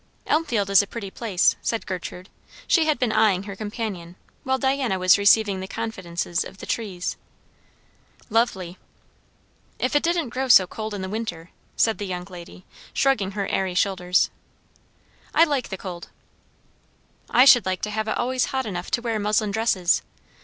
[0.25, 2.27] "Elmfield is a pretty place," said Gertrude.
[2.65, 7.17] She had been eyeing her companion while Diana was receiving the confidences of the trees.
[8.27, 8.79] "Lovely!"
[9.77, 13.75] "If it didn't grow so cold in winter," said the young lady, shrugging her airy
[13.75, 14.31] shoulders.
[15.35, 16.09] "I like the cold."
[17.29, 20.01] "I should like to have it always hot enough to wear muslin dresses.